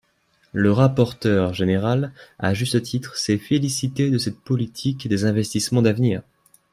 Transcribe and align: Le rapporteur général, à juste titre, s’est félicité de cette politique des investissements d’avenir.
Le 0.51 0.71
rapporteur 0.71 1.53
général, 1.53 2.11
à 2.39 2.55
juste 2.55 2.81
titre, 2.81 3.17
s’est 3.17 3.37
félicité 3.37 4.09
de 4.09 4.17
cette 4.17 4.39
politique 4.39 5.07
des 5.07 5.25
investissements 5.25 5.83
d’avenir. 5.83 6.23